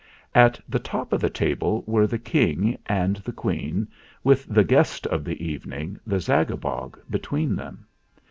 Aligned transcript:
At 0.33 0.59
the 0.67 0.79
top 0.79 1.13
of 1.13 1.21
the 1.21 1.29
table 1.29 1.83
were 1.85 2.07
the 2.07 2.17
King 2.17 2.75
and 2.87 3.17
the 3.17 3.31
Queen, 3.31 3.87
with 4.23 4.47
the 4.47 4.63
Guest 4.63 5.05
of 5.05 5.23
the 5.23 5.45
Evening, 5.45 5.99
the 6.07 6.17
Zagabog, 6.19 6.97
between 7.07 7.55
them. 7.55 7.85